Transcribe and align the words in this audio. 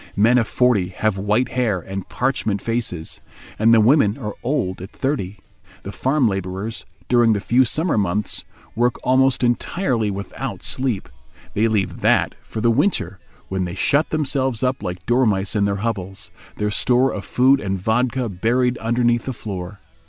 Men 0.15 0.39
of 0.39 0.47
forty 0.47 0.87
have 0.87 1.15
white 1.15 1.49
hair 1.49 1.79
and 1.79 2.09
parchment 2.09 2.59
faces; 2.59 3.21
and 3.59 3.71
the 3.71 3.79
women 3.79 4.17
are 4.17 4.33
old 4.41 4.81
at 4.81 4.89
thirty. 4.89 5.37
The 5.83 5.91
farm 5.91 6.27
labourers, 6.27 6.85
during 7.07 7.33
the 7.33 7.39
few 7.39 7.65
summer 7.65 7.99
months, 7.99 8.43
work 8.75 8.95
almost 9.03 9.43
entirely 9.43 10.09
without 10.09 10.63
sleep. 10.63 11.07
They 11.53 11.67
leave 11.67 12.01
that 12.01 12.33
for 12.41 12.61
the 12.61 12.71
winter, 12.71 13.19
when 13.47 13.65
they 13.65 13.75
shut 13.75 14.09
themselves 14.09 14.63
up 14.63 14.81
like 14.81 15.05
dormice 15.05 15.55
in 15.55 15.65
their 15.65 15.81
hovels, 15.85 16.31
their 16.57 16.71
store 16.71 17.13
of 17.13 17.23
food 17.23 17.59
and 17.59 17.77
vodka 17.77 18.27
buried 18.27 18.79
underneath 18.79 19.25
the 19.25 19.33
floor. 19.33 19.81